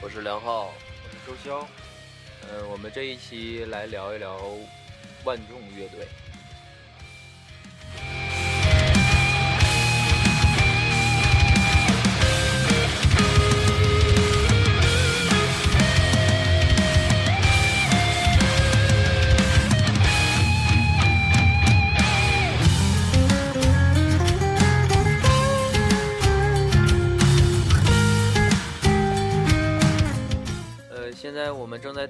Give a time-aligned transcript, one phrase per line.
[0.00, 1.66] 我是梁浩，我是周潇。
[2.48, 4.38] 嗯，我们这一期来聊一聊
[5.24, 6.06] 万众乐队。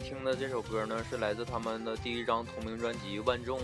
[0.07, 3.59] 听的这首歌呢，是来自他们的第一张同名专辑《万众》，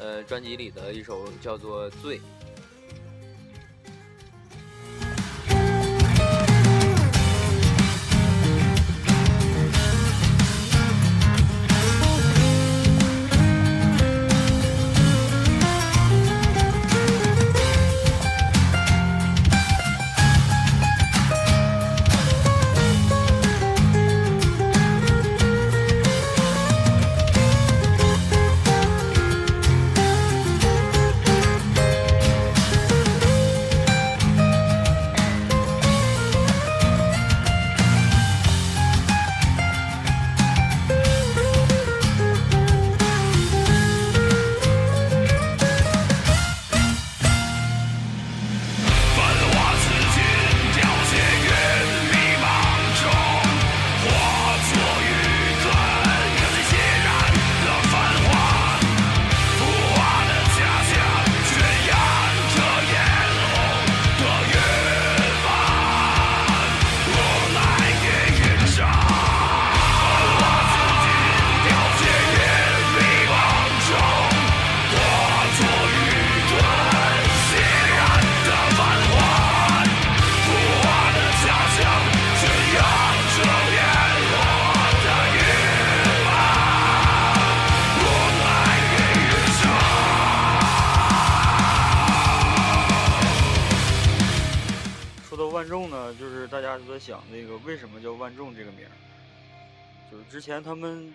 [0.00, 2.18] 呃，专辑里的一首叫做《醉》。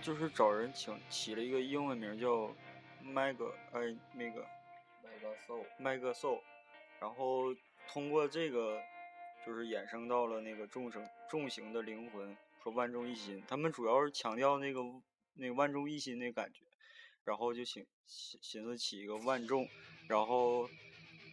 [0.04, 2.54] 就是找人请起了一个英文名叫
[3.02, 4.46] Mega，哎那个
[5.02, 6.42] Mega Soul，Mega Soul，
[7.00, 7.56] 然后
[7.88, 8.82] 通过这个
[9.46, 14.82] 就是衍生到了那个众生重型的灵魂，说万众一心，他们主要是强调那个
[15.36, 16.66] 那个万众一心那感觉，
[17.24, 19.66] 然后就请寻寻思起一个万众，
[20.10, 20.70] 然后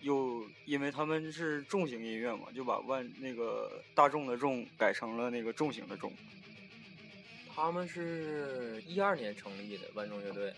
[0.00, 6.12] 又因为他们是重型音乐嘛，就把万那个大众的众改成了那个重型的重。
[7.62, 10.50] 他们是一二年成立的万众乐队，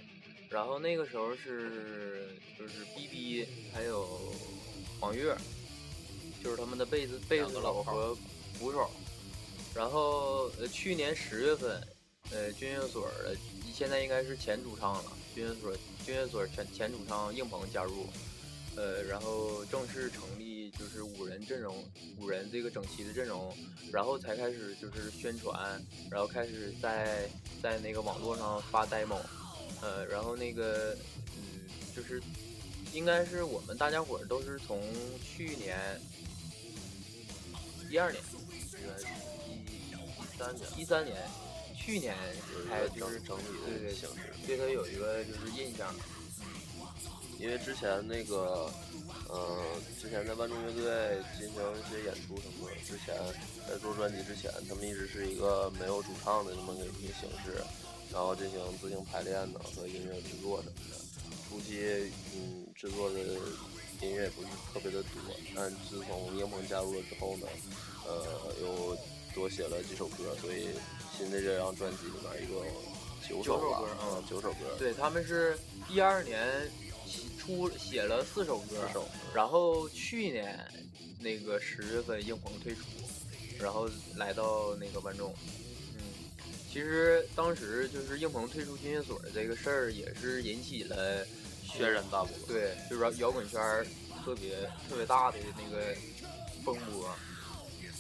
[0.49, 3.45] 然后那个时候是就是 BB
[3.75, 4.33] 还有
[5.01, 5.37] 黄月，
[6.45, 8.17] 就是他们的贝斯贝斯手和
[8.57, 8.89] 鼓手。
[9.75, 11.83] 然后呃去年十月份，
[12.31, 13.37] 呃军乐所的
[13.75, 15.73] 现在应该是前主唱了，军乐所
[16.07, 18.07] 军乐所前前主唱应鹏加入，
[18.77, 21.85] 呃然后正式成立就是五人阵容，
[22.19, 23.55] 五人这个整齐的阵容，
[23.93, 25.81] 然后才开始就是宣传，
[26.11, 27.29] 然后开始在
[27.63, 29.21] 在那个网络上发 demo。
[29.81, 30.97] 呃，然后那个，
[31.37, 31.43] 嗯，
[31.95, 32.23] 就是
[32.93, 34.81] 应该是我们大家伙儿都是从
[35.25, 36.01] 去年
[37.91, 38.23] 一二年，
[38.81, 41.17] 应该一一三年一三年，
[41.77, 42.17] 去年
[42.69, 44.33] 才就是整体对对的形式。
[44.47, 45.93] 对他有一个就是印象。
[47.43, 48.71] 因为之前那个，
[49.29, 49.61] 呃、
[50.01, 53.13] 之前在万众乐队进行一些演出什么的，之前
[53.69, 57.61] 在做专辑之前，他们一直是一个没有主唱的这么一个形式，
[58.13, 60.97] 然后进行自行排练呢和音乐制作什么的。
[61.49, 63.19] 初期，嗯，制作的
[64.01, 65.21] 音乐不是特别的多，
[65.57, 67.49] 但自从英鹏加入了之后呢，
[68.07, 68.97] 呃，又
[69.35, 70.69] 多写了几首歌，所以
[71.19, 72.65] 新的这张专辑里面一共
[73.29, 75.59] 九首歌，嗯九首歌，对，他们是
[75.91, 76.41] 一二年
[76.81, 76.82] 写
[77.43, 80.57] 出写了四首歌，首然后去年
[81.19, 82.83] 那个十月份应鹏退出，
[83.59, 85.35] 然后来到那个万众。
[85.97, 86.03] 嗯，
[86.73, 91.27] 其实当时就是应鹏退出军乐所这个事儿，也是引起了
[91.65, 92.31] 轩然大波。
[92.47, 93.85] 对，就是摇滚圈儿
[94.25, 95.95] 特别特别大的那个
[96.65, 97.11] 风波，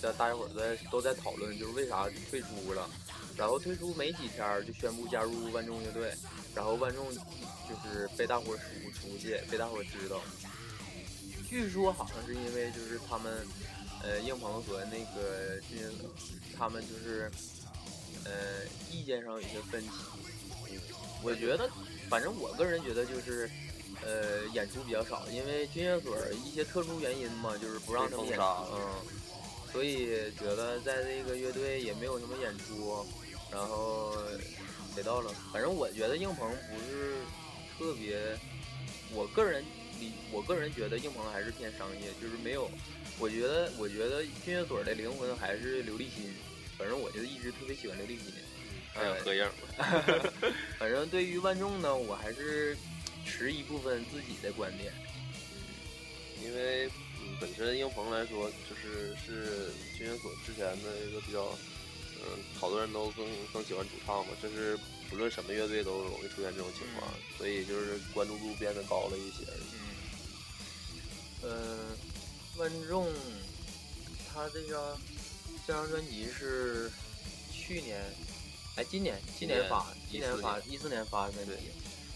[0.02, 2.90] 大大家伙儿在都在讨论，就是为啥退出了。
[3.36, 6.12] 然后退出没几天儿就宣布加入万众乐队，
[6.54, 10.20] 然后万众就是被大伙儿熟熟悉，被大伙儿知道。
[11.48, 13.46] 据说好像是因为就是他们，
[14.02, 15.80] 呃，应鹏和那个军，
[16.56, 17.30] 他们就是，
[18.24, 19.90] 呃，意见上有些分歧。
[21.22, 21.70] 我觉得，
[22.10, 23.50] 反正我个人觉得就是，
[24.04, 28.92] 呃，演出比较少，因为军乐所一些特殊原因嘛，就是不让他们演嗯，
[29.72, 33.04] 所以觉得在这个乐队也没有什么演出，
[33.50, 34.14] 然后
[34.94, 37.16] 谁到了，反正我觉得应鹏不是
[37.78, 38.18] 特别，
[39.12, 39.64] 我个人
[39.98, 42.70] 理，我个人觉得应鹏还是偏商业，就是没有，
[43.18, 46.32] 我觉得我觉得军乐所的灵魂还是刘立新，
[46.76, 48.32] 反正我就一直特别喜欢刘立新。
[48.94, 50.02] 还有合影嘛，
[50.78, 52.76] 反正对于万众呢，我还是
[53.24, 54.92] 持一部分自己的观点。
[56.44, 56.90] 因为
[57.22, 61.56] 嗯本身英鹏来说，就是是军乐所之前的一个比较，
[62.20, 64.78] 嗯，好多人都更更喜欢主唱嘛，这是
[65.08, 69.62] 不论什么乐队都容易出现这种情况，所以就是关注度变得高了一些而已。
[71.42, 71.78] 嗯，呃，
[72.58, 73.12] 万众
[74.32, 75.00] 他这张
[75.66, 76.90] 这张专辑是
[77.52, 78.00] 去年，
[78.76, 81.54] 哎，今年今年发，今年发，一四年发的专辑。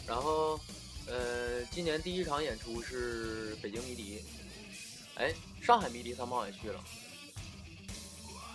[0.07, 0.59] 然后，
[1.07, 4.23] 呃，今年第一场演出是北京迷笛，
[5.17, 6.81] 哎，上海迷笛他们好像去了。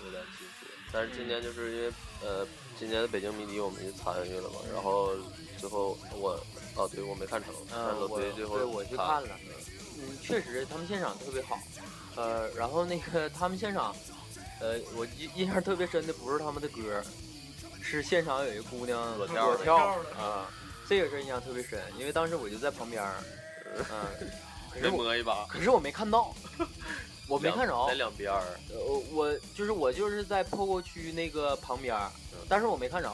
[0.03, 5.15] 有点记不住，但是今年就是因为呃，今年的北京迷笛我们就参与了嘛，然后
[5.59, 6.39] 最后我
[6.75, 9.29] 哦对我没看成，但是嗯，我老崔最后对我去看看了，
[9.99, 11.59] 嗯，确实他们现场特别好，
[12.15, 13.95] 呃，然后那个他们现场，
[14.59, 17.03] 呃，我印印象特别深的不是他们的歌，
[17.81, 19.77] 是现场有一个姑娘裸跳的跳
[20.17, 20.49] 啊，
[20.87, 23.23] 这个是印象特别深，因为当时我就在旁边儿，
[23.91, 24.31] 嗯，
[24.73, 26.33] 可是摸一把，可是我没看到，
[27.27, 28.77] 我没看着，在两边儿，呃，
[29.11, 31.97] 我就是我就是在破过区那个旁边
[32.49, 33.09] 但是我没看着。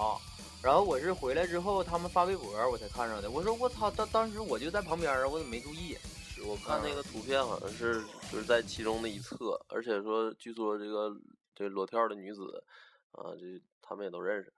[0.63, 3.29] 然后我是回来之后，他们发微博我才看着的。
[3.29, 5.95] 我说我操，当当时我就在旁边儿，我怎么没注意？
[6.27, 11.15] 是我看那个图片好像是就是在其中的一侧，而且说据说这个
[11.55, 12.63] 这裸跳的女子
[13.11, 14.51] 啊，这他们也都认识，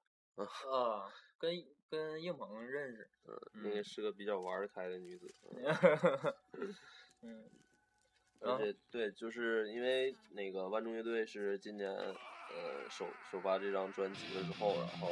[0.71, 1.03] 啊，
[1.37, 1.53] 跟
[1.89, 3.07] 跟应鹏认识。
[3.27, 5.33] 嗯，因为是个比较玩得开的女子。
[7.21, 7.43] 嗯 嗯
[8.41, 15.09] 而且对，就是因为那个万众乐队是今年呃首首发这张专辑了之后，然后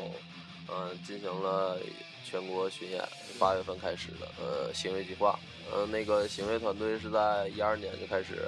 [0.69, 1.77] 嗯、呃、进行了
[2.23, 3.03] 全国巡演，
[3.37, 5.37] 八月份开始的呃行乐计划，
[5.69, 8.47] 呃那个行乐团队是在一二年就开始，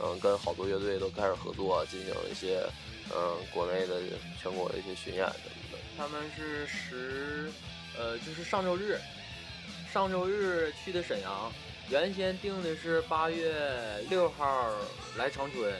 [0.00, 2.66] 嗯、跟好多乐队都开始合作，进行一些
[3.14, 4.00] 嗯、国内的
[4.40, 5.53] 全国的一些巡演的。
[5.96, 7.50] 他们是十，
[7.96, 8.98] 呃，就是上周日，
[9.92, 11.52] 上周日去的沈阳，
[11.88, 14.70] 原先定的是八月六号
[15.16, 15.72] 来长春，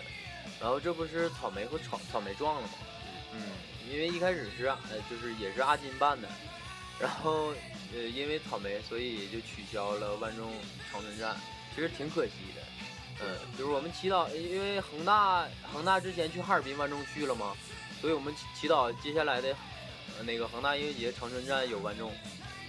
[0.61, 2.69] 然后这不是草莓和草草莓撞了吗？
[3.33, 3.41] 嗯，
[3.91, 4.79] 因为一开始是呃
[5.11, 6.29] 就是也是阿金办的，
[7.01, 7.53] 然后
[7.93, 10.53] 呃因为草莓，所以就取消了万众
[10.91, 11.37] 长春站，
[11.75, 12.63] 其实挺可惜的。
[13.21, 17.57] 嗯，就是我们祈祷，因为恒大恒大之前去哈尔滨万众去了嘛，
[18.01, 19.55] 所以我们祈祈祷接下来的
[20.25, 22.13] 那个恒大音乐节长春站有万众，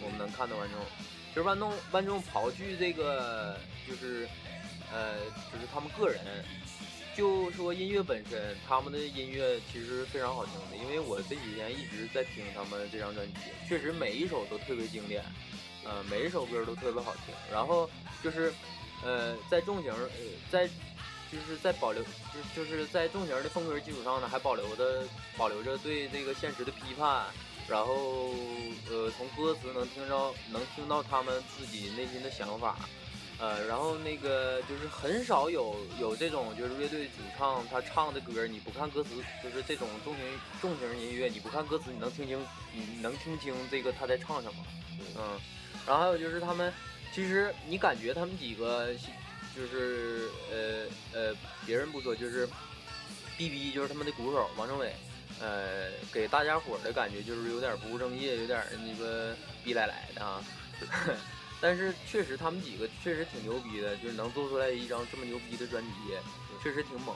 [0.01, 0.79] 我们能看到万众。
[1.29, 4.27] 其实万众万众刨去这个，就是
[4.93, 5.19] 呃，
[5.51, 6.21] 就是他们个人，
[7.15, 10.77] 就说音乐本身，他们的音乐其实非常好听的。
[10.77, 13.33] 因为我这几天一直在听他们这张专辑，
[13.67, 15.23] 确实每一首都特别经典，
[15.83, 17.35] 呃，每一首歌都特别好听。
[17.51, 17.89] 然后
[18.23, 18.53] 就是
[19.03, 20.09] 呃，在重型呃
[20.49, 20.69] 在
[21.35, 25.03] 就是在保留就就是在重型的风格基础上呢，还保留的
[25.37, 27.25] 保留着对这个现实的批判。
[27.67, 28.29] 然后，
[28.91, 32.77] 呃，从歌词能听到，能听到他们自己内心的想法，
[33.39, 39.09] 呃，然后那个就是很少有有这种就是乐队主唱他唱的歌，你不看歌词，
[39.41, 40.23] 就是这种重型
[40.61, 42.39] 重型音乐，你不看歌词，你能听清，
[42.71, 44.63] 你能听清这个他在唱什么，
[45.17, 45.39] 嗯，
[45.87, 46.71] 然后还有就是他们，
[47.11, 48.93] 其实你感觉他们几个，
[49.55, 51.35] 就是呃呃，
[51.65, 52.47] 别人不说，就是
[53.37, 54.93] B B 就是他们的鼓手王政伟。
[55.41, 60.43] 呃，给大家伙的感觉就是有点不务正业，有点那个逼赖赖的啊。
[61.59, 65.91] 但是确实他们几个确实挺牛逼的，就是能做出来一张这么牛逼的专辑，
[66.63, 67.15] 确实挺猛。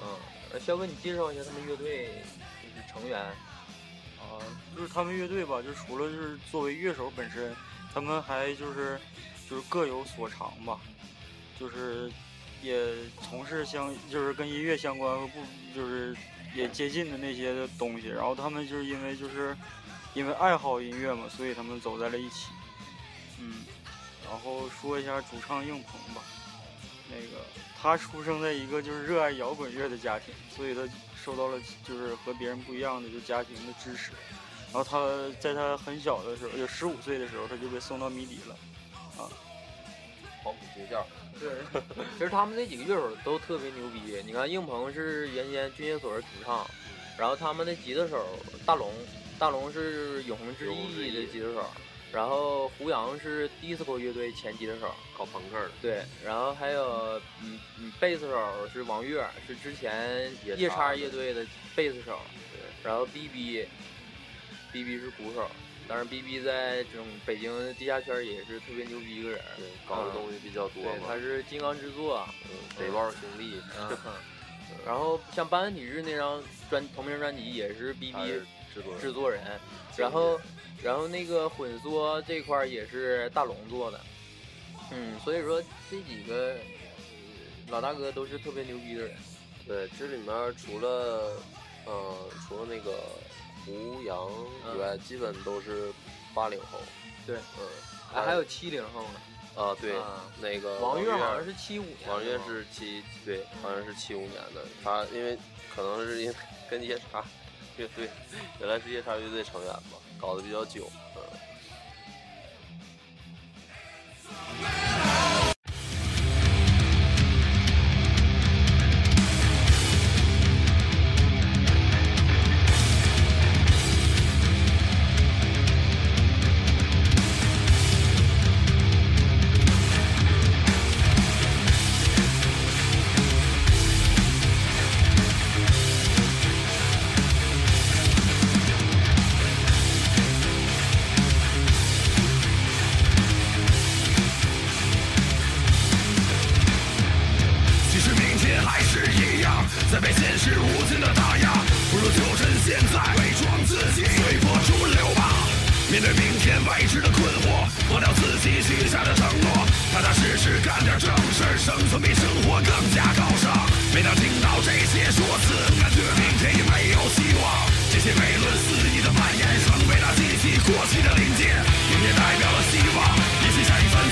[0.00, 2.08] 嗯，肖哥，你介绍一下他们乐队
[2.62, 3.18] 就是成员。
[4.18, 4.40] 啊，
[4.76, 7.54] 就是他们乐队吧，就除了就是作为乐手本身，
[7.94, 8.98] 他们还就是
[9.48, 10.80] 就是各有所长吧，
[11.58, 12.10] 就是
[12.62, 15.40] 也从事相就是跟音乐相关和不
[15.74, 16.16] 就是。
[16.54, 19.54] 也接近的那些的东西，然后他们就是因为就是
[20.14, 22.46] 因为爱好音乐嘛，所以他们走在了一起。
[23.38, 23.64] 嗯，
[24.24, 26.22] 然后说一下主唱应鹏吧，
[27.10, 27.44] 那个
[27.80, 30.88] 他出生在一个就是热爱摇滚乐的家庭，所以他
[31.22, 34.12] 受到了就是和别人不一样的就家庭的支持。
[34.72, 35.06] 然后他
[35.38, 38.56] 在他很小的时候，就十五岁的时候，他就被送到迷笛了，
[39.18, 39.28] 啊，
[40.42, 41.06] 黄埔军校。
[41.40, 41.82] 对，
[42.16, 44.22] 其实他们这几个乐手都特别牛逼。
[44.26, 46.66] 你看，应鹏是原先军乐所的主唱，
[47.16, 48.24] 然后他们的吉他手
[48.64, 48.92] 大龙，
[49.38, 51.70] 大龙是永恒之翼的吉他手，
[52.12, 55.70] 然后胡杨是 disco 乐队前吉他手，搞朋克的。
[55.80, 62.18] 对，然后还有嗯嗯，贝斯手是王悦，是之前夜叉乐队的贝斯手，
[62.82, 65.48] 然后 B B，B B 是鼓手。
[65.88, 73.58] 当然，B B 在这种北京地下圈也是特别牛逼一个人，对，搞的东西比较多对，他是金刚制作，嗯，北豹兄弟。
[74.84, 78.18] 然后像《斑纹体质》那张专同名专辑也是 B B
[79.00, 79.42] 制作人，
[79.96, 80.38] 然后
[80.82, 83.98] 然后那个混缩这块也是大龙做的，
[84.90, 86.54] 嗯，所以说这几个
[87.70, 89.16] 老大哥都是特别牛逼的人。
[89.66, 91.32] 对，这里面除了
[91.86, 92.14] 嗯，
[92.46, 92.92] 除了那个。
[93.68, 94.16] 胡杨
[94.74, 95.92] 以外，基本都是
[96.34, 96.78] 八零后。
[97.26, 97.68] 对，嗯，
[98.10, 99.20] 还还有七零后呢。
[99.54, 99.94] 啊，对，
[100.40, 102.08] 那个王月好像是七五年。
[102.08, 104.64] 王月是七，对，好像是七五年的。
[104.82, 105.36] 他因为
[105.74, 106.36] 可能是因为
[106.70, 107.24] 跟夜叉
[107.76, 108.08] 乐队，
[108.60, 111.22] 原来是夜叉乐队成员嘛，搞得比较久，嗯。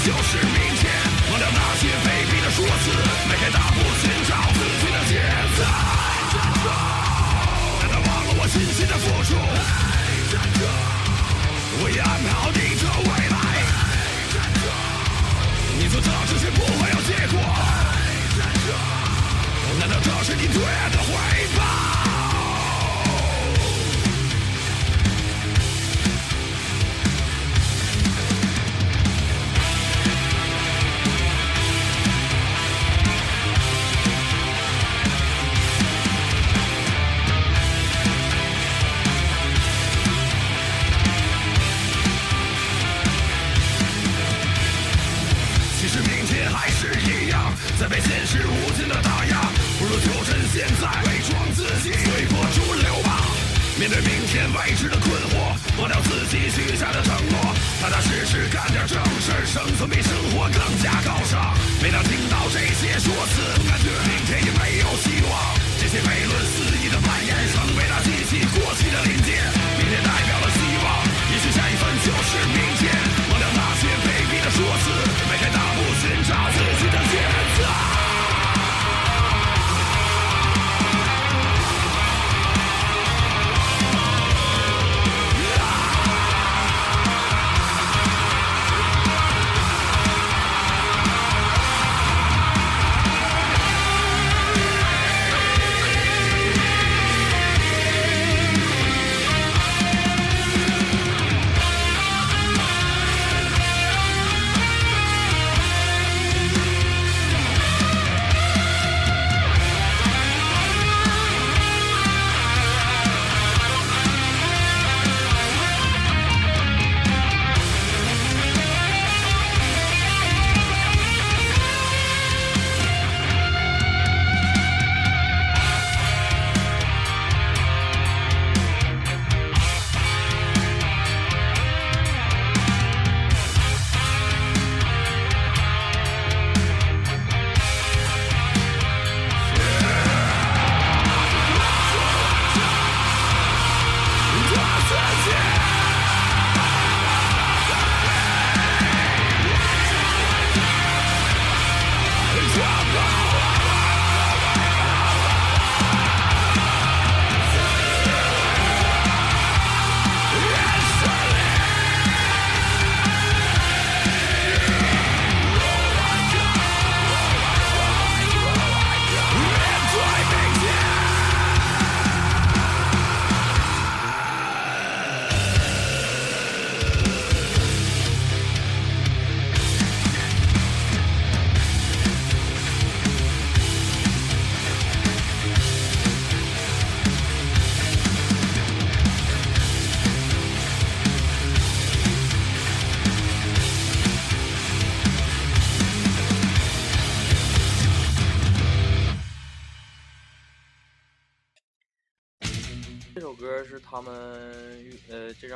[0.07, 0.87] 就是明天，
[1.33, 2.95] 忘掉那些卑鄙的说辞，
[3.29, 5.19] 迈开大步寻找自己的节
[5.59, 5.59] 奏。
[7.81, 9.35] 难道忘了我辛勤的付出？
[11.83, 13.37] 我已安排好你的未来。
[15.77, 16.09] 你说这
[16.39, 17.43] 些不会有结果？
[19.81, 21.11] 难道这是你给的回
[21.59, 21.86] 报？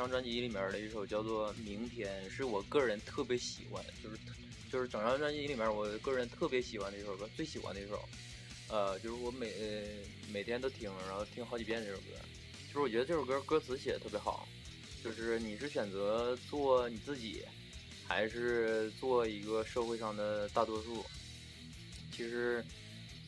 [0.01, 4.17] 张专辑里面的一首叫做《明天》，是我个人特别喜欢，就是
[4.71, 8.03] 就是整张专辑里面我个人特别喜欢的一首歌，最喜欢的一首，
[8.69, 9.83] 呃，就是我每呃
[10.33, 12.05] 每天都听，然后听好几遍这首歌，
[12.67, 14.47] 就是我觉得这首歌歌词写的特别好，
[15.03, 17.43] 就是你是选择做你自己，
[18.07, 21.05] 还是做一个社会上的大多数？
[22.11, 22.65] 其实，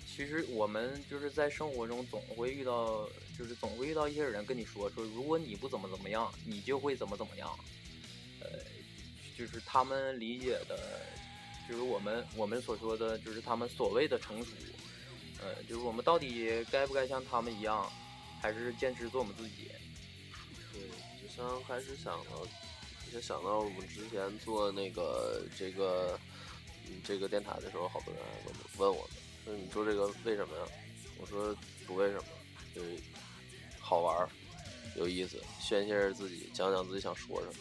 [0.07, 7.49] 其实我们就是在生活中总会遇到，就是总会遇到一些人跟你说说，如果你不怎么怎么样，你就会怎么怎么样。
[8.39, 8.59] 呃，
[9.37, 11.01] 就是他们理解的，
[11.67, 14.51] 就是我们我们所说的，就是他们所谓的成熟。
[15.41, 17.91] 呃，就是我们到底该不该像他们一样，
[18.41, 19.69] 还是坚持做我们自己？
[20.71, 20.81] 对，
[21.21, 22.47] 就像开始想到，
[23.11, 26.19] 就想到我们之前做那个这个
[27.03, 28.23] 这个电台的时候，好多人
[28.77, 29.11] 问我们，
[29.45, 30.65] 说你做这个为什么呀？
[31.19, 32.23] 我说不为什么，
[32.75, 32.81] 就
[33.79, 34.29] 好玩儿，
[34.95, 37.53] 有意思，宣泄着自己，讲讲自己想说什么。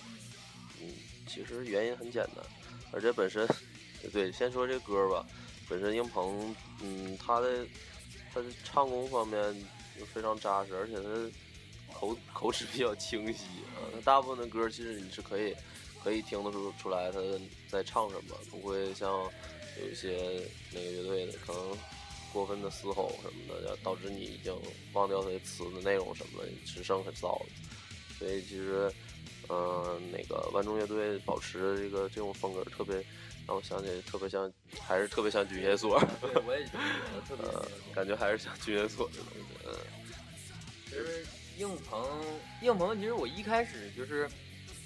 [0.81, 0.89] 嗯，
[1.27, 2.45] 其实原因很简单，
[2.93, 3.47] 而且本身，
[4.13, 5.27] 对，先说这歌吧，
[5.69, 7.67] 本身英鹏，嗯，他的
[8.33, 9.41] 他的唱功方面
[9.99, 13.45] 就非常扎实，而且他口口齿比较清晰
[13.77, 13.87] 啊。
[13.93, 15.55] 他大部分的歌其实你是可以
[16.03, 17.21] 可以听得出出来他
[17.69, 19.09] 在唱什么，不会像
[19.81, 21.79] 有一些那个乐队的可能
[22.33, 24.53] 过分的嘶吼什么的，导致你已经
[24.93, 27.47] 忘掉他的词的内容什么的，只剩很骚了。
[28.19, 28.91] 所以其实，
[29.49, 32.97] 嗯、那个万众乐队保持这个这种风格，特别
[33.47, 39.67] 让我想起特别像，还是特别像军械所，对，我也觉得特别呃，感觉还是像军械所的东西。
[39.67, 39.75] 嗯，
[40.87, 41.27] 其实
[41.59, 42.09] 硬鹏，
[42.63, 44.31] 硬鹏，其实我一开始就是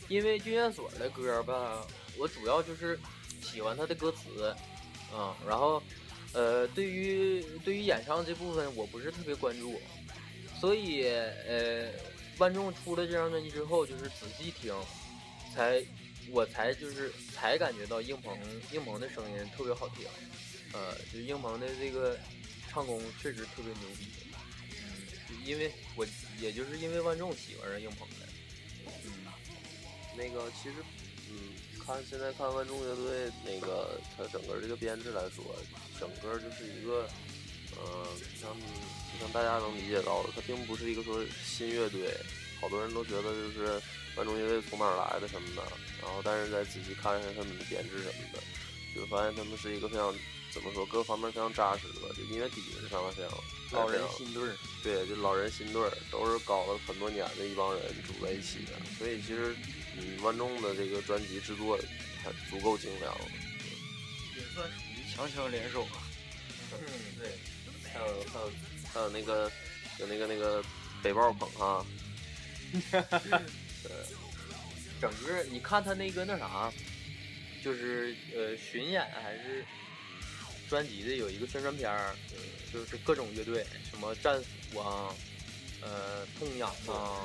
[0.08, 1.86] 因为军乐所的歌吧，
[2.18, 2.98] 我主要就是
[3.42, 4.54] 喜欢他的歌词，
[5.14, 5.82] 嗯，然后
[6.32, 9.80] 呃，对于对于演唱这部分我不是特别关注，
[10.60, 11.90] 所以呃，
[12.38, 14.74] 万众出了这张专辑之后，就是仔细听，
[15.54, 15.82] 才
[16.30, 18.36] 我才就是才感觉到硬鹏
[18.72, 20.06] 硬鹏的声音特别好听，
[20.72, 22.18] 呃，就硬鹏的这个
[22.68, 24.06] 唱功确实特别牛逼。
[24.72, 26.06] 嗯，因为我
[26.40, 28.26] 也就是因为万众喜欢上硬鹏的。
[29.04, 29.12] 嗯，
[30.16, 30.76] 那个其实，
[31.30, 31.54] 嗯，
[31.86, 35.44] 看现在看万众乐队那个它整个这个编制来说，
[36.00, 37.08] 整个就是一个，
[37.78, 38.04] 呃，
[38.42, 42.12] 像就像大家能理解到的，它并不是一个说新乐队，
[42.60, 43.80] 好多人都觉得就是
[44.16, 45.62] 万众乐队从哪儿来的什么的，
[46.02, 48.42] 然后但是再仔细看一下他们的编制什么的，
[48.92, 50.12] 就发现他们是一个非常
[50.52, 53.30] 怎么说各方面非常扎实吧，就音乐底子上非常
[53.70, 59.54] 老人非常心对儿，对，就老人新队儿都是搞了很多年的一帮人组在一起的，所以其实
[59.96, 61.78] 嗯，万众的这个专辑制作
[62.22, 63.14] 还足够精良。
[64.36, 66.02] 也算属于强强联手吧。
[66.72, 66.78] 嗯，
[67.18, 67.30] 对，
[67.92, 68.52] 还有还有
[68.92, 69.50] 还有那个
[69.98, 70.62] 有那个那个
[71.02, 71.84] 北豹捧 哈，
[75.00, 76.72] 整个你看他那个那啥，
[77.62, 79.64] 就是呃巡演还是
[80.68, 82.36] 专辑的有一个宣传片儿，呃
[82.72, 85.14] 就是各种乐队，什么战斧啊，
[85.80, 87.24] 呃痛仰啊，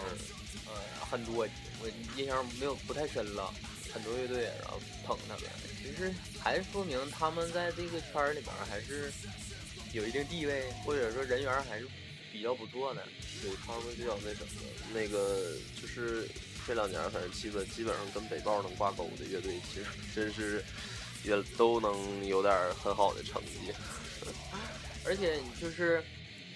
[0.68, 1.48] 呃很多，
[1.82, 3.54] 我印象没有不太深了，
[3.94, 5.44] 很多乐队然后捧他们，
[5.82, 9.12] 其实还是说明他们在这个圈里边还是
[9.94, 11.88] 有一定地位，或者说人缘还是
[12.32, 13.04] 比较不错的。
[13.42, 14.62] 对他们比较那什么，
[14.94, 16.30] 那个就是
[16.68, 20.64] 这两年反正基本基本上跟北豹能挂钩的乐队，其实真是
[21.24, 23.74] 也都能有点很好的成绩。
[25.04, 26.04] 而且就是，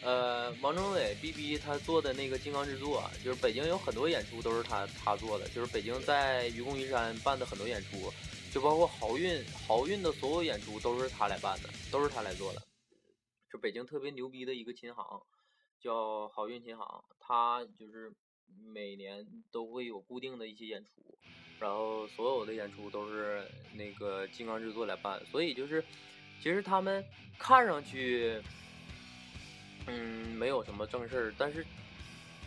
[0.05, 8.13] 呃，王中伟 B B 他做的那个金刚之作，就是北京有很多演出都是他他做的，就是北京在愚公移山办的很多演出，
[8.53, 12.61] 就包括豪运豪运的所有演出都是他来办的，都是他来做的。
[13.51, 15.23] 就北京特别牛逼的一个琴行，
[15.81, 18.13] 叫豪运琴行，他就是
[18.71, 21.17] 每年都会有固定的一些演出，
[21.59, 25.83] 然后所有的演出都是那个金刚制作来办，所以就是
[26.39, 27.03] 其实他们
[27.39, 28.39] 看上去，
[29.87, 31.65] 嗯，没有什么正事儿，但是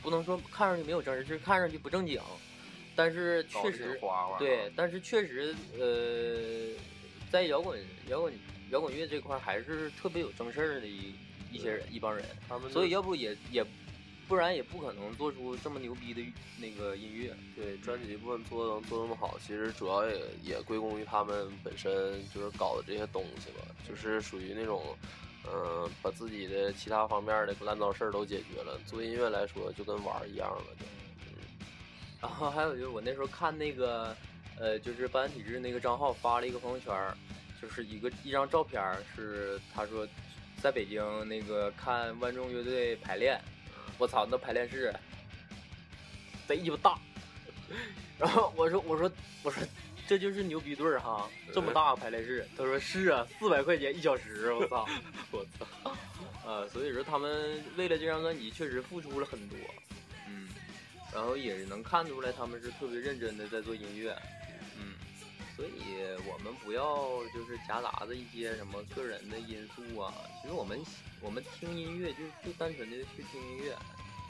[0.02, 2.20] 不能说看上去没有正事儿，是看上去不正经，
[2.94, 3.98] 但是确实
[4.38, 6.80] 对，但是确实呃，
[7.30, 8.32] 在摇滚摇滚
[8.70, 11.14] 摇滚乐这块儿还是特别有正事儿的一
[11.52, 13.64] 一些人一帮人，他们所以要不也也
[14.26, 16.20] 不然也不可能做出这么牛逼的
[16.58, 17.34] 那个音乐。
[17.56, 24.82] 对专辑部分做得能做那么好，其实主要也也归功于他们本身就是搞的这些东西吧，就是属于那种，
[25.46, 28.78] 嗯、把自己的其他方面的烂糟事儿都解决了。
[28.84, 30.84] 做音乐来说，就跟玩儿一样了，就。
[32.20, 34.16] 然后还有就是我那时候看那个，
[34.58, 36.92] 呃，就是班体制那个账号发了一个朋友圈，
[37.62, 38.82] 就是一个一张照片，
[39.14, 40.06] 是他说
[40.60, 43.40] 在北京那个看万众乐队排练，
[43.98, 44.92] 我操，那排练室
[46.48, 46.98] 贼鸡巴大。
[48.18, 49.08] 然后我说我说
[49.44, 49.62] 我说
[50.08, 52.48] 这就是牛逼队儿哈，这么大个排练室。
[52.56, 54.88] 他说是啊，四百块钱一小时，我操，
[55.30, 55.94] 我操。
[56.46, 59.58] 呃，所以说他们为了这张专辑确实付出了很多，
[60.26, 60.48] 嗯，
[61.12, 64.16] 然后也能看出来他们是特别认真的在做音乐，
[64.80, 64.94] 嗯，
[65.54, 65.70] 所以
[66.26, 70.80] 我们不要就是夹杂着一些什么个人的因素啊，其实我们
[71.20, 73.76] 我们听音乐就就单纯的去听音乐，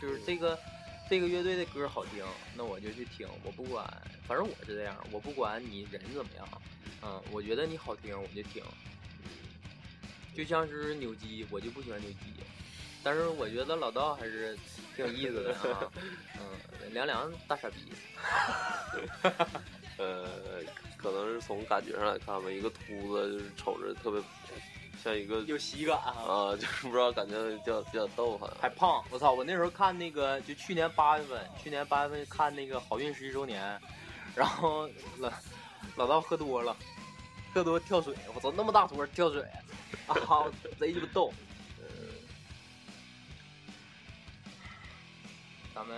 [0.02, 0.58] 就是这个
[1.08, 2.22] 这个乐队的歌好听，
[2.54, 3.86] 那我就去听，我不管，
[4.26, 6.46] 反正我是这样，我不管你人怎么样，
[7.02, 8.62] 嗯，我觉得你好听我就听，
[10.34, 12.18] 就像是扭机，我就不喜欢扭机，
[13.02, 14.54] 但是我觉得老道还是
[14.94, 15.90] 挺有意思的啊，
[16.38, 17.76] 嗯，凉凉大傻逼，
[19.96, 20.28] 呃，
[20.98, 24.20] 可能是从感觉上来看吧，一个秃子就是瞅着特别
[25.02, 28.50] 像一个有喜感啊，啊，就是 不知道感觉比较比较逗哈。
[28.60, 29.32] 还胖，我操！
[29.32, 33.80] 我那时候看那个，就去年八月份，去年八月份看那个好运十一周年，
[34.34, 35.32] 然后老
[35.96, 36.76] 老道喝多了，
[37.54, 39.42] 喝多跳水，我操，那么大坨跳水，
[40.06, 40.44] 啊，
[40.78, 41.32] 贼鸡巴逗。
[45.74, 45.96] 咱们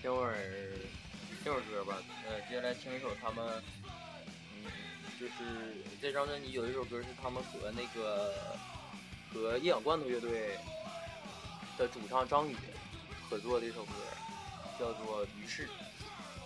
[0.00, 0.34] 听会儿
[1.44, 3.77] 听会儿歌吧，呃，接下来听一首他们，嗯，
[5.18, 5.32] 就是
[6.00, 8.32] 这张专辑有一首歌是他们和那个
[9.32, 10.56] 和夜氧罐头乐队
[11.76, 12.56] 的主唱张宇
[13.28, 13.92] 合作的一首歌，
[14.78, 15.66] 叫做《鱼市》，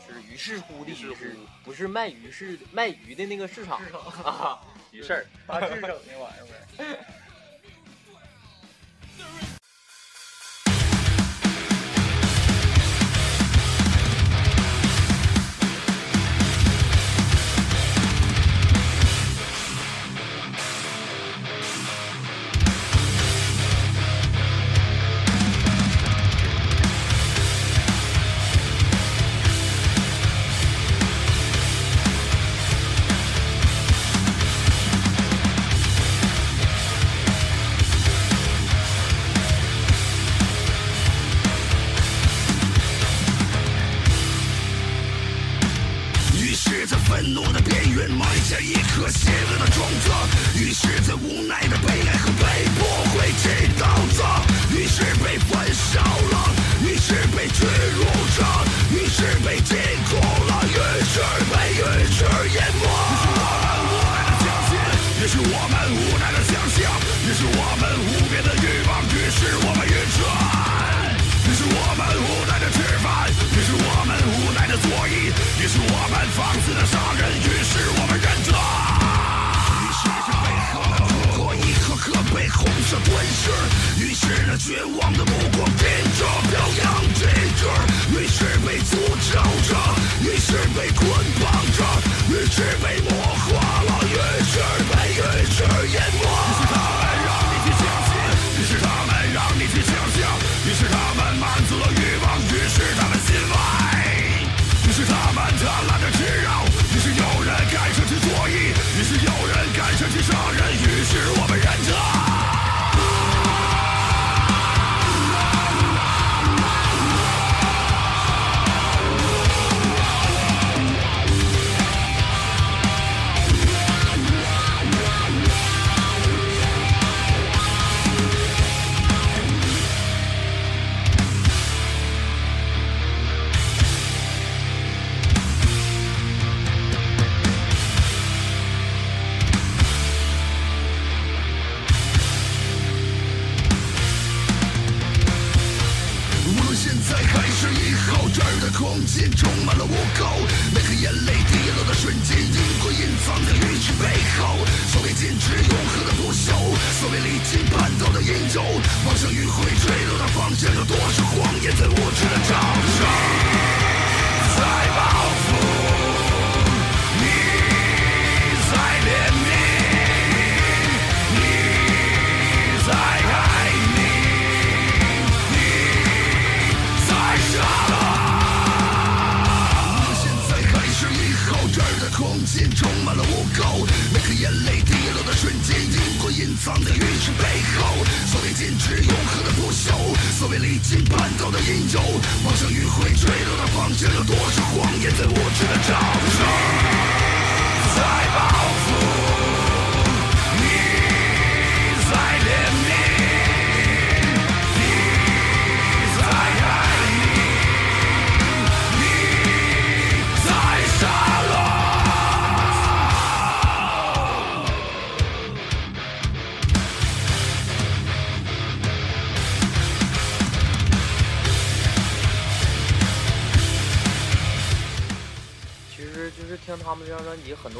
[0.07, 3.79] 是于是乎的于是是，不是卖鱼市卖鱼的那个市场
[4.25, 5.27] 啊， 鱼市儿。
[5.47, 7.07] 大致整那玩意儿呗。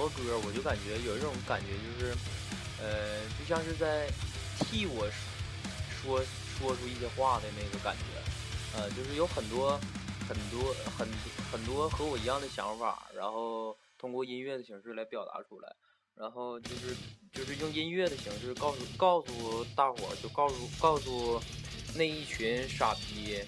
[0.03, 2.13] 多歌，我就感觉有一种感觉，就是，
[2.83, 4.11] 呃，就像是在
[4.59, 5.09] 替我
[6.03, 6.21] 说
[6.59, 9.79] 说出一些话的那个感觉，呃，就是有很多
[10.29, 11.07] 很多很
[11.53, 15.73] 很多和我一样的想法，然后通过音乐的形式来表达出来，
[16.17, 16.97] 然后就是
[17.33, 21.41] 就是用音乐的形式告诉告诉大伙儿，就告诉告诉
[21.95, 23.39] 那一群傻逼，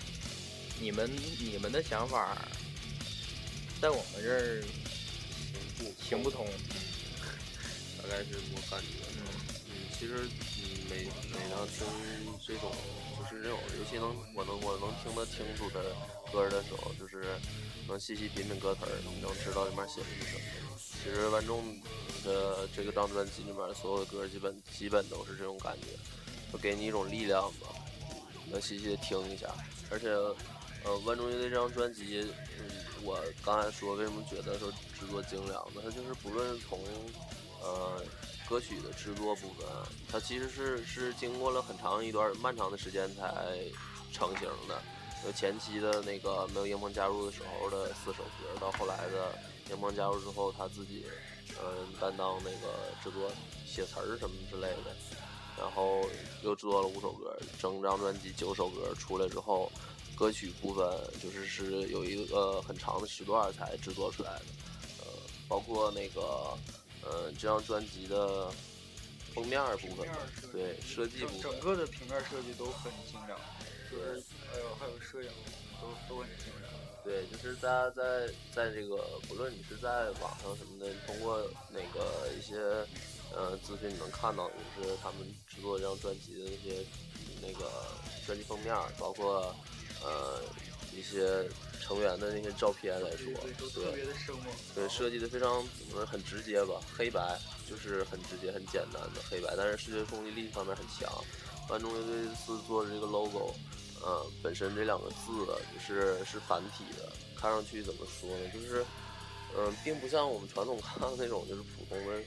[0.80, 2.38] 你们你们的想法
[3.80, 4.62] 在我们这儿
[6.08, 6.46] 行不通。
[8.02, 9.06] 大概是我感觉的。
[9.16, 11.86] 嗯，其实嗯每每当听
[12.46, 12.70] 这种
[13.16, 15.96] 就是这种，尤其能我能我能听得清楚的
[16.30, 17.24] 歌的时候，就是
[17.88, 20.40] 能细细品品歌词儿，能知道里面写的是什么。
[20.76, 21.62] 其实万众
[22.24, 25.88] 的这个张专辑里面所有的歌，基本基本都是这种感觉，
[26.52, 27.68] 就给你一种力量吧，
[28.50, 29.48] 能细细的听一下。
[29.90, 30.08] 而且，
[30.84, 32.20] 呃，万众乐队这张专辑，
[32.58, 32.68] 嗯，
[33.04, 35.82] 我刚才说为什么觉得说制作精良呢？
[35.84, 36.80] 它就是不论从
[37.62, 38.02] 呃
[38.48, 39.66] 歌曲的制作部分，
[40.10, 43.58] 它其实是是经过了很长一段漫长的时间才
[44.12, 44.80] 成型的。
[45.24, 49.38] 就前期的那个没有英鹏加入的时候的四首歌，到后来的
[49.70, 51.06] 英鹏加入之后，他自己
[51.58, 53.30] 嗯担当那个制作、
[53.66, 54.94] 写词儿什么之类的，
[55.58, 56.06] 然后
[56.42, 59.72] 又制作了五首歌，整张专辑九首歌出来之后，
[60.16, 60.86] 歌曲部分
[61.22, 64.44] 就是是有一个很长的时段才制作出来的，
[65.00, 65.06] 呃，
[65.48, 66.56] 包括那个
[67.02, 68.50] 呃这张专辑的
[69.34, 70.08] 封面部分，
[70.52, 73.38] 对设计部分，整个的平面设计都很精良，
[73.90, 75.30] 就是还有还有摄影
[75.80, 76.72] 都都很精良。
[77.02, 78.96] 对，就是大家在在这个，
[79.28, 82.56] 不论你是在网上什么的，通过那个一些
[83.34, 86.82] 呃资讯，你能看到，就是他们制作这张专辑的那些
[87.42, 87.70] 那个
[88.24, 89.54] 专辑封面，包括
[90.04, 90.40] 呃
[90.92, 91.48] 一些
[91.80, 93.32] 成员的那些照片来说，
[93.74, 94.36] 对的生。
[94.74, 95.26] 对，设计的。
[95.28, 97.38] 非常怎么说很直接吧，黑白
[97.68, 99.22] 就是很直接、很简单的。
[99.30, 101.10] 黑白，但是视觉冲击力方面很强。
[101.68, 102.90] 万众乐队这次做的。
[102.90, 103.54] 这个 logo，
[104.02, 108.48] 呃，本身这两个字就是是繁体的，看上去怎么说呢？
[108.52, 108.84] 就是
[109.56, 112.18] 嗯、呃并不像我们传统看到那种就是普通的。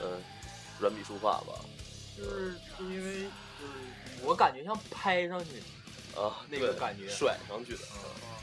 [0.00, 0.18] 嗯、呃
[0.80, 1.58] 软笔书法吧，
[2.16, 3.22] 就是就因为
[3.58, 5.66] 就是我感觉像拍上去的，
[6.18, 8.42] 啊，那个感觉甩上去的，啊，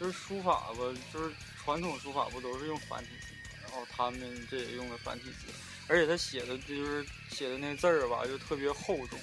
[0.00, 0.78] 就是书法吧，
[1.12, 5.52] 就是传统书法不都是用繁体字，然后他们这也用的繁体字，
[5.88, 9.18] 而且他写的就是写的那字儿吧，就特别厚重，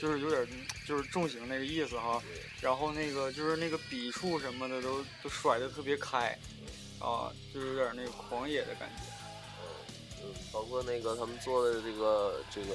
[0.00, 0.46] 就是有点
[0.86, 2.22] 就是重型那个意思哈。
[2.60, 6.36] 然后那个就是那个笔触什么的都都甩的特别开，
[6.98, 9.17] 啊，就是有点那个狂野的感觉。
[10.22, 12.74] 嗯，包括那个他们做的这个这个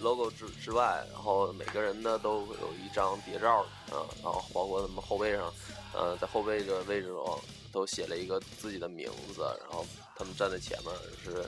[0.00, 5.52] logo 之之外，然后每个人呢都有一张谍照，啊，然后包括他们后背上，
[5.92, 7.38] 呃，在后背的位置上
[7.72, 9.84] 都写了一个自己的名字，然后
[10.16, 11.46] 他们站在前面是，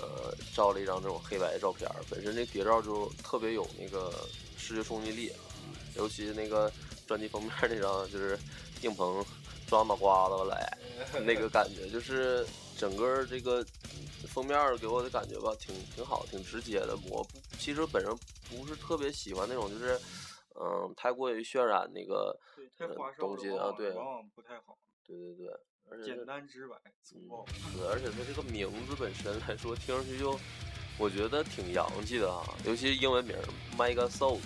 [0.00, 4.12] 呃，照了一张这种黑白的照片，本身这谍照就特别有那个
[4.56, 5.32] 视觉冲击力，
[5.96, 6.70] 尤其那个
[7.06, 8.38] 专辑封面那张就是
[8.82, 9.24] 硬鹏
[9.66, 10.78] 装脑瓜子来，
[11.24, 12.46] 那个感觉就是
[12.78, 13.64] 整个这个
[14.28, 16.96] 封面给我的感觉吧，挺挺好，挺直接的。
[17.10, 18.16] 我不其实本人
[18.48, 19.98] 不是特别喜欢那种就是
[20.54, 24.78] 嗯太过于渲染那个对，太呃花哨东西了，啊对往往不太好。
[25.04, 25.48] 对对对，
[25.90, 27.16] 而且简单直白，粗
[27.74, 30.38] 嗯而且它这个名字本身来说，听上去就
[30.98, 33.42] 我觉得挺洋气的啊，尤其是英文名儿
[33.76, 34.38] Mega Soul，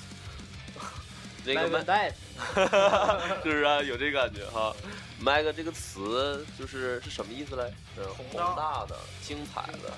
[1.44, 3.82] 这个麦 Mega 文戴是不是啊？
[3.82, 4.74] 有这感觉哈。
[5.22, 7.72] mega 这个词就是是什么意思嘞？
[7.96, 9.90] 嗯宏大大的、精彩的。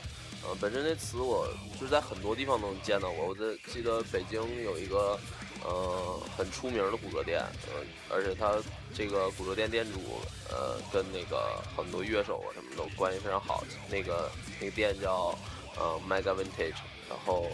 [0.46, 1.48] 嗯，本身这词我
[1.80, 3.26] 就是在很多地方都能见到过。
[3.26, 3.40] 我在
[3.72, 5.18] 记得北京有一个
[5.64, 8.52] 呃很出名的古着店，呃，而且他
[8.94, 13.64] 这个古着店店主呃跟那个很多乐手啊什么都关系非常好。
[13.88, 14.30] 那个
[14.61, 15.35] 那个店叫
[15.78, 16.76] 呃 Mega Vintage，
[17.09, 17.48] 然后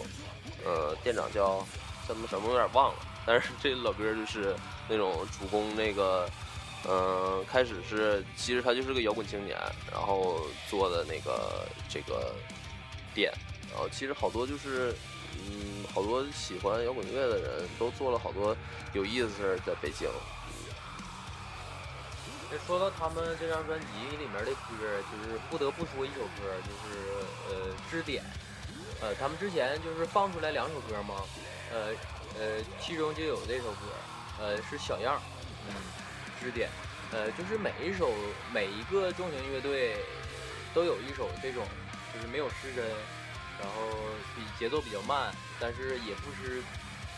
[0.65, 1.65] 呃店长叫
[2.09, 2.99] 叫什么什么有点忘了，
[3.31, 4.57] 但是这老哥就是
[4.89, 6.29] 那种主攻那个，
[6.89, 9.57] 嗯、开始是其实他就是个摇滚青年，
[9.93, 12.35] 然后做的那个这个
[13.15, 13.33] 店，
[13.71, 14.93] 然后其实好多就是。
[15.43, 18.55] 嗯，好多喜欢摇滚乐的人都做了好多
[18.93, 20.09] 有意思的事儿在北京。
[22.67, 23.87] 说到他们这张专辑
[24.19, 28.25] 里面的歌，就是不得不说一首歌，就是呃《支点》。
[29.01, 31.23] 呃，他们之前就是放出来两首歌嘛，
[31.73, 31.95] 呃
[32.39, 33.87] 呃，其中就有这首歌，
[34.39, 35.21] 呃是小样儿，
[35.69, 35.75] 嗯，
[36.43, 36.69] 《支点》。
[37.13, 38.13] 呃，就是每一首
[38.55, 39.97] 每一个重型乐队
[40.73, 41.67] 都有一首这种，
[42.15, 42.85] 就是没有失真，
[43.59, 43.75] 然后
[44.37, 46.63] 比节奏比较慢，但是也不失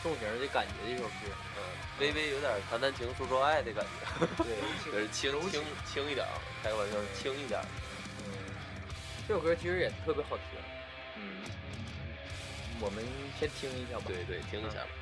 [0.03, 1.29] 重型的感觉的一首歌。
[1.59, 1.62] 嗯，
[2.01, 4.57] 微微有点谈谈情说说爱的感觉，对，
[4.90, 7.61] 就是轻轻轻一点儿，开个玩笑，轻一点。
[8.25, 8.33] 嗯，
[9.29, 10.59] 这首歌其实也特别好听。
[11.16, 11.44] 嗯，
[12.81, 13.05] 我们
[13.38, 14.05] 先听一下吧。
[14.09, 14.88] 对对，听一下吧。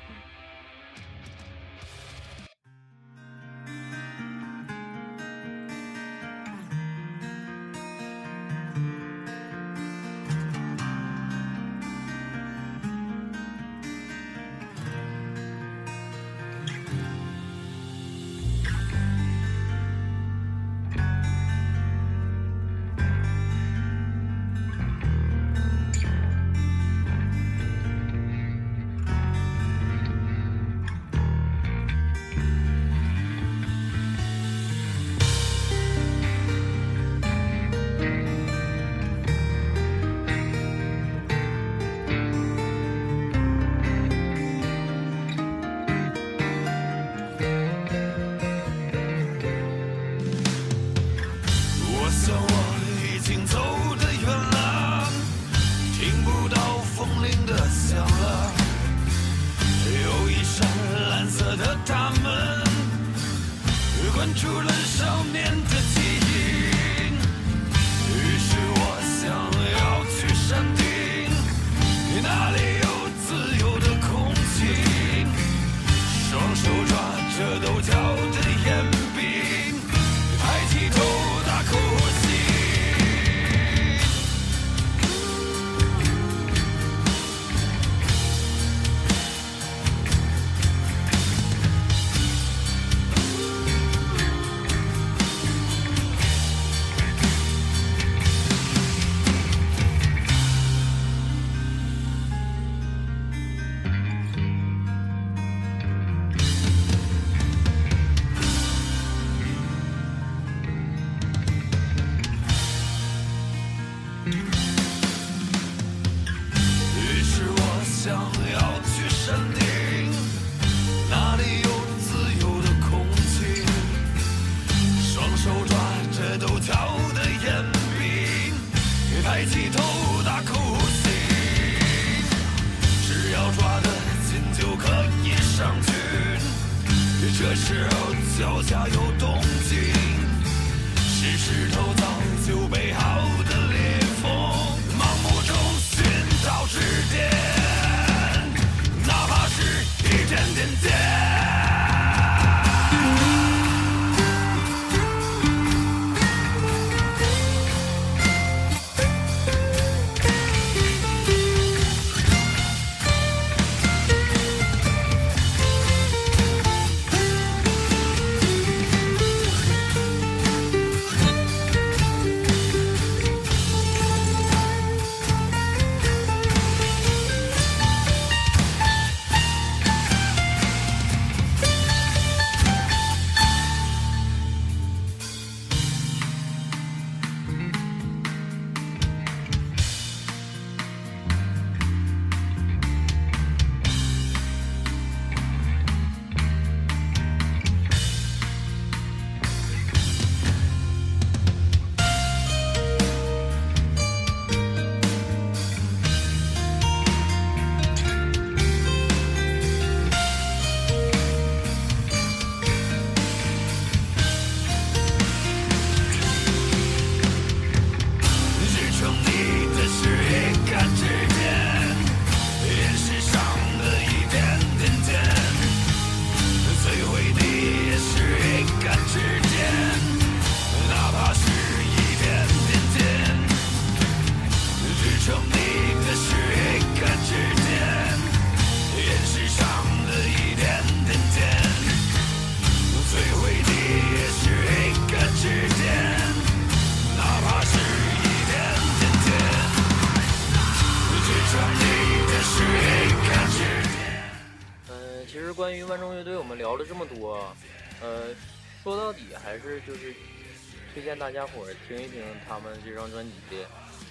[261.01, 263.33] 推荐大家伙儿听一听他们这张专辑，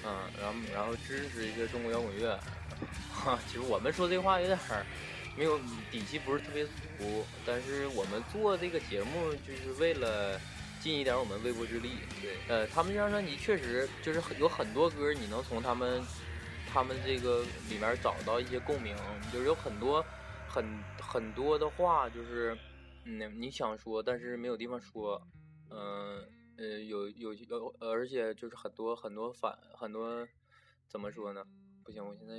[0.05, 2.37] 嗯，然后然后支持一下中国摇滚乐。
[3.15, 4.85] 哈，其实我们说这话有点儿
[5.37, 5.57] 没有
[5.89, 6.65] 底气，不是特别
[6.99, 10.37] 足，但是我们做这个节目就是为了
[10.81, 11.99] 尽一点我们微薄之力。
[12.21, 16.03] 对，呃，他们这张专辑确实就是很有很多歌，你能从他们
[16.73, 18.97] 他们这个里面找到一些共鸣，
[19.33, 20.05] 就是有很多
[20.49, 20.67] 很
[21.01, 22.59] 很多的话，就是
[23.05, 25.23] 嗯你想说，但是没有地方说，
[25.71, 26.25] 嗯呃
[26.67, 30.27] 有有有，而且就是很多很多反很多
[30.89, 31.45] 怎么说呢？
[31.83, 32.39] 不行，我现在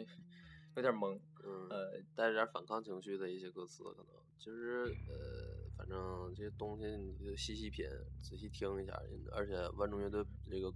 [0.76, 1.20] 有点懵。
[1.44, 4.06] 嗯，呃，带着点反抗情绪的一些歌词，可能
[4.38, 7.86] 就是呃，反正这些东西你就细细品，
[8.22, 8.94] 仔细听一下。
[9.32, 10.72] 而且万众乐队这个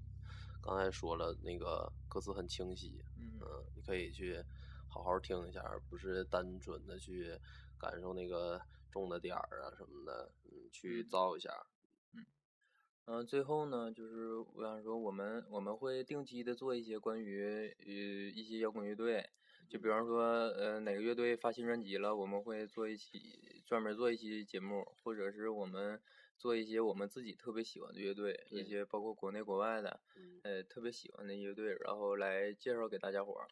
[0.62, 4.44] 刚才说了，那个歌词很清晰，嗯嗯，你可以去
[4.88, 7.40] 好好听一下，而不是单纯的去
[7.78, 8.60] 感受那个
[8.92, 11.52] 重的点儿啊什么的，嗯，去嗯造一下。
[13.08, 17.44] 嗯、最后呢，就是我想说，我们我们会定期的做一些关于
[17.80, 19.30] 呃一些摇滚乐队，
[19.70, 26.02] 就比方说呃哪个乐队发新专辑了，我们会做一期专门做一期节目，或者是我们
[26.36, 33.48] 做一些我们自己特别喜欢的乐队，一些包括国内国外的，嗯，呃特别喜欢的乐队，然后来介绍给大家伙儿。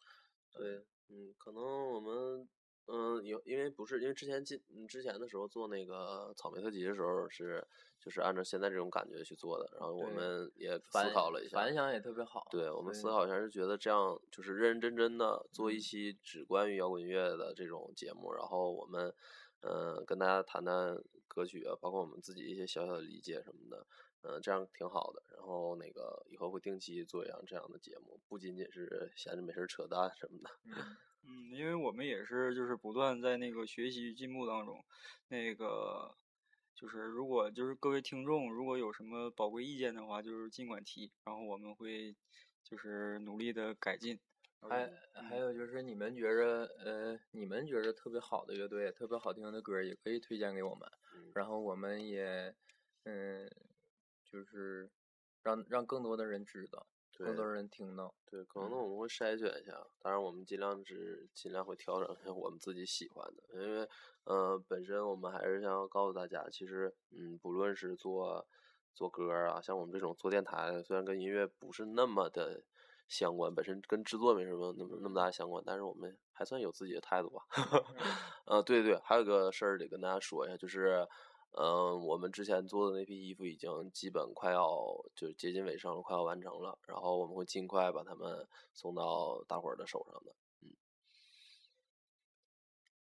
[0.52, 2.48] 对，嗯，可能我们，
[2.86, 7.66] 嗯，有因为不是因为之前进嗯之前的时候做那个草莓特辑的时候是
[7.98, 12.46] 就是按照现在这种感觉去做的，然后我们也思考了一下，反响也特别好。
[12.50, 19.14] 对我们思考一下，是觉得这样就是认认真真的做一嗯期只关于摇滚乐的这种节目，然后我们，
[19.62, 23.86] 嗯、跟大家谈谈歌曲啊，包括我们自己一些小小的理解什么的，
[24.20, 25.22] 嗯、这样挺好的。
[25.34, 30.50] 然后那个以后会定期做一样这样的节目，不仅仅是闲着没事儿扯淡什么的。
[30.66, 30.96] 嗯
[31.26, 34.84] 嗯，因为我们也是就是不断在那个学习与进步当中，
[35.28, 36.14] 那个
[36.74, 42.16] 就是如果就是各位听众如果有什么宝贵意见的话，就是尽管提，然后我们会
[42.62, 44.20] 就是努力的改进。
[44.66, 52.54] 还还有就是你们觉着呃，你们觉着特别好的乐队、特别好听的歌，也可以推荐给我们，嗯然后我们也
[53.02, 53.50] 嗯，
[54.24, 54.90] 就是
[55.42, 56.86] 让让更多的人知道，
[57.18, 58.12] 更多人听到。
[58.24, 63.88] 对，可能嗯我们会筛选一下，当然我们尽量只尽量会调整一下我们自己喜欢的，因为
[64.24, 68.46] 呃本身我们还是想要告诉大家，其实嗯不论是做
[68.94, 72.62] 做歌啊，像我们这种做电台，虽然跟音乐不是那么的
[73.08, 77.42] 相关，本身跟制作没什么那么那么大相关，但是我们还算有自己的态度吧。
[78.46, 81.06] 呃，对对对，还有个事儿得跟大家说一下，就是，
[81.56, 90.34] 嗯、我们之前做的那批衣服已经基本快要就接近尾声了，快要完成了，然后我们会尽快把它们送到大伙儿的手上的。
[90.62, 90.74] 嗯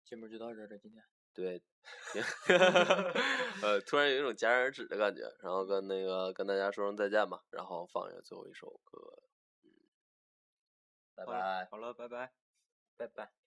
[0.05, 1.03] 节目就到这儿了，今天。
[1.33, 1.61] 对
[3.63, 9.23] 呃，突然有一种戛然而止的感觉，然后跟那个跟大家说声再见吧，然后放一个最后一首歌，
[9.63, 9.71] 嗯，
[11.15, 11.67] 拜拜。
[11.71, 12.33] 好了，拜拜。
[12.97, 13.44] 拜拜。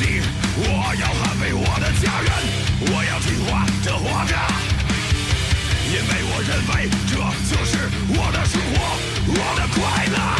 [0.00, 0.22] 地，
[0.56, 0.64] 我
[0.98, 2.32] 要捍卫我的家园，
[2.80, 4.34] 我要听话的活着，
[5.86, 7.12] 因为我认为这
[7.46, 7.76] 就是
[8.08, 8.76] 我的生活，
[9.28, 10.39] 我的快乐。